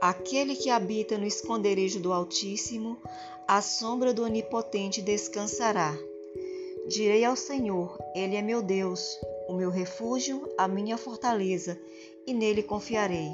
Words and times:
Aquele 0.00 0.54
que 0.54 0.70
habita 0.70 1.18
no 1.18 1.26
esconderijo 1.26 1.98
do 1.98 2.12
Altíssimo, 2.12 2.96
à 3.48 3.60
sombra 3.60 4.14
do 4.14 4.22
Onipotente 4.22 5.02
descansará. 5.02 5.92
Direi 6.86 7.24
ao 7.24 7.34
Senhor: 7.34 7.98
Ele 8.14 8.36
é 8.36 8.42
meu 8.42 8.62
Deus, 8.62 9.18
o 9.48 9.54
meu 9.54 9.70
refúgio, 9.70 10.48
a 10.56 10.68
minha 10.68 10.96
fortaleza, 10.96 11.76
e 12.24 12.32
nele 12.32 12.62
confiarei. 12.62 13.32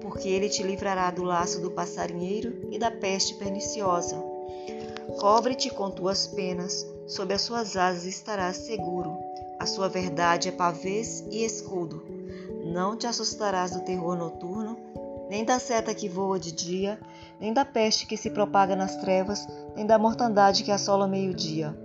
Porque 0.00 0.28
ele 0.28 0.48
te 0.48 0.62
livrará 0.62 1.10
do 1.10 1.24
laço 1.24 1.60
do 1.60 1.72
passarinheiro 1.72 2.68
e 2.70 2.78
da 2.78 2.92
peste 2.92 3.34
perniciosa. 3.34 4.16
Cobre-te 5.18 5.68
com 5.68 5.90
tuas 5.90 6.28
penas, 6.28 6.86
sob 7.08 7.34
as 7.34 7.42
suas 7.42 7.76
asas 7.76 8.04
estarás 8.04 8.56
seguro. 8.58 9.18
A 9.58 9.66
sua 9.66 9.88
verdade 9.88 10.48
é 10.48 10.52
pavês 10.52 11.24
e 11.28 11.44
escudo. 11.44 12.04
Não 12.64 12.96
te 12.96 13.06
assustarás 13.06 13.72
do 13.72 13.80
terror 13.80 14.16
noturno, 14.16 14.78
nem 15.28 15.44
da 15.44 15.58
seta 15.58 15.94
que 15.94 16.08
voa 16.08 16.38
de 16.38 16.52
dia, 16.52 16.98
nem 17.40 17.52
da 17.52 17.64
peste 17.64 18.06
que 18.06 18.16
se 18.16 18.30
propaga 18.30 18.74
nas 18.74 18.96
trevas, 18.96 19.46
nem 19.76 19.86
da 19.86 19.98
mortandade 19.98 20.64
que 20.64 20.72
assola 20.72 21.06
meio-dia. 21.06 21.76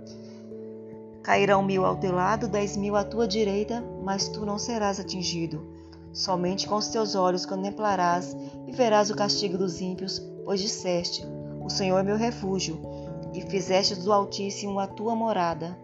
Cairão 1.22 1.62
mil 1.62 1.84
ao 1.84 1.96
teu 1.96 2.12
lado, 2.12 2.48
dez 2.48 2.76
mil 2.76 2.96
à 2.96 3.04
tua 3.04 3.26
direita, 3.26 3.82
mas 4.02 4.28
tu 4.28 4.44
não 4.44 4.58
serás 4.58 4.98
atingido. 5.00 5.66
Somente 6.12 6.68
com 6.68 6.76
os 6.76 6.88
teus 6.88 7.14
olhos 7.14 7.46
contemplarás 7.46 8.36
e 8.66 8.72
verás 8.72 9.10
o 9.10 9.16
castigo 9.16 9.58
dos 9.58 9.80
ímpios, 9.80 10.18
pois 10.44 10.60
disseste: 10.60 11.26
O 11.62 11.68
Senhor 11.68 11.98
é 11.98 12.02
meu 12.02 12.16
refúgio, 12.16 12.80
e 13.32 13.40
fizeste 13.40 13.96
do 13.96 14.12
Altíssimo 14.12 14.78
a 14.78 14.86
tua 14.86 15.14
morada. 15.14 15.76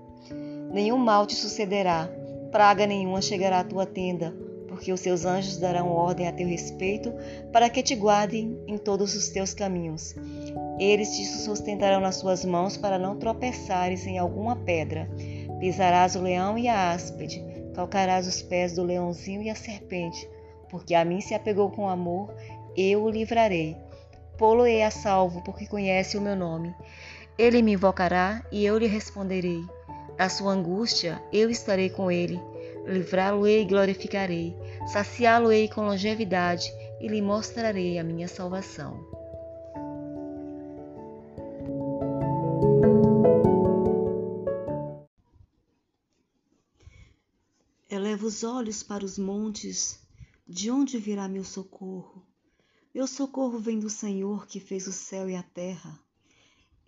Nenhum 0.73 0.99
mal 0.99 1.27
te 1.27 1.35
sucederá, 1.35 2.09
praga 2.52 2.87
nenhuma 2.87 3.21
chegará 3.21 3.61
à 3.61 3.65
tua 3.65 3.87
tenda, 3.87 4.33
porque 4.81 4.95
os 4.95 5.01
seus 5.01 5.27
anjos 5.27 5.59
darão 5.59 5.91
ordem 5.91 6.27
a 6.27 6.33
teu 6.33 6.49
respeito, 6.49 7.13
para 7.53 7.69
que 7.69 7.83
te 7.83 7.95
guardem 7.95 8.59
em 8.67 8.79
todos 8.79 9.15
os 9.15 9.29
teus 9.29 9.53
caminhos. 9.53 10.15
Eles 10.79 11.15
te 11.15 11.27
sustentarão 11.27 12.01
nas 12.01 12.17
suas 12.17 12.47
mãos 12.47 12.79
para 12.79 12.99
não 12.99 13.19
tropeçares 13.19 14.07
em 14.07 14.17
alguma 14.17 14.57
pedra. 14.57 15.07
Pisarás 15.61 16.17
o 16.17 16.23
leão 16.23 16.57
e 16.57 16.67
a 16.67 16.93
áspide, 16.93 17.45
calcarás 17.75 18.27
os 18.27 18.41
pés 18.41 18.73
do 18.73 18.83
leãozinho 18.83 19.43
e 19.43 19.51
a 19.51 19.55
serpente, 19.55 20.27
porque 20.71 20.95
a 20.95 21.05
mim 21.05 21.21
se 21.21 21.35
apegou 21.35 21.71
com 21.71 21.87
amor, 21.87 22.35
eu 22.75 23.03
o 23.03 23.11
livrarei. 23.11 23.77
Pô-lo-ei 24.39 24.83
a 24.83 24.91
salvo, 24.91 25.43
porque 25.43 25.67
conhece 25.67 26.17
o 26.17 26.23
meu 26.23 26.35
nome. 26.35 26.75
Ele 27.37 27.61
me 27.61 27.75
invocará 27.75 28.43
e 28.51 28.65
eu 28.65 28.79
lhe 28.79 28.87
responderei. 28.87 29.61
Da 30.17 30.31
sua 30.31 30.53
angústia 30.53 31.23
eu 31.31 31.51
estarei 31.51 31.91
com 31.91 32.11
ele 32.11 32.41
livrá-lo-ei 32.91 33.63
e 33.63 33.65
glorificarei, 33.65 34.55
saciá-lo-ei 34.93 35.69
com 35.69 35.83
longevidade 35.83 36.71
e 37.01 37.09
lhe 37.09 37.23
mostrarei 37.23 37.99
a 37.99 38.05
minha 38.05 38.29
salvação. 38.29 39.09
Eleva 47.88 48.27
os 48.27 48.45
olhos 48.45 48.83
para 48.83 49.05
os 49.05 49.18
montes, 49.18 50.01
de 50.46 50.71
onde 50.71 50.99
virá 50.99 51.29
meu 51.29 51.45
socorro? 51.45 52.27
Meu 52.95 53.07
socorro 53.07 53.59
vem 53.59 53.79
do 53.79 53.88
Senhor 53.88 54.46
que 54.46 54.59
fez 54.59 54.87
o 54.87 54.93
céu 54.93 55.30
e 55.30 55.37
a 55.37 55.43
terra. 55.43 55.99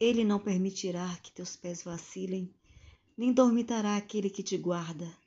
Ele 0.01 0.25
não 0.25 0.39
permitirá 0.39 1.17
que 1.23 1.31
teus 1.31 1.55
pés 1.55 1.83
vacilem, 1.83 2.53
nem 3.17 3.33
dormitará 3.33 3.97
aquele 3.97 4.29
que 4.29 4.43
te 4.43 4.57
guarda. 4.57 5.22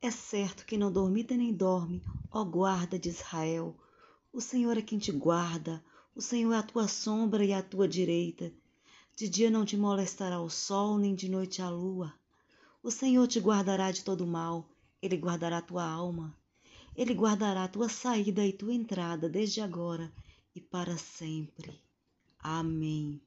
É 0.00 0.10
certo 0.10 0.66
que 0.66 0.76
não 0.76 0.92
dormita 0.92 1.34
nem 1.34 1.52
dorme, 1.52 2.02
ó 2.30 2.44
guarda 2.44 2.98
de 2.98 3.08
Israel. 3.08 3.74
O 4.32 4.40
Senhor 4.40 4.76
é 4.76 4.82
quem 4.82 4.98
te 4.98 5.10
guarda, 5.10 5.82
o 6.14 6.20
Senhor 6.20 6.52
é 6.52 6.58
a 6.58 6.62
tua 6.62 6.86
sombra 6.86 7.44
e 7.44 7.52
a 7.52 7.62
tua 7.62 7.88
direita. 7.88 8.52
De 9.16 9.28
dia 9.28 9.50
não 9.50 9.64
te 9.64 9.76
molestará 9.76 10.40
o 10.40 10.50
sol, 10.50 10.98
nem 10.98 11.14
de 11.14 11.28
noite 11.28 11.62
a 11.62 11.70
lua. 11.70 12.14
O 12.82 12.90
Senhor 12.90 13.26
te 13.26 13.40
guardará 13.40 13.90
de 13.90 14.04
todo 14.04 14.26
mal, 14.26 14.68
ele 15.00 15.16
guardará 15.16 15.62
tua 15.62 15.84
alma. 15.84 16.36
Ele 16.94 17.14
guardará 17.14 17.66
tua 17.66 17.88
saída 17.88 18.44
e 18.44 18.52
tua 18.52 18.72
entrada 18.72 19.28
desde 19.28 19.60
agora 19.60 20.12
e 20.54 20.60
para 20.60 20.96
sempre. 20.96 21.80
Amém. 22.38 23.20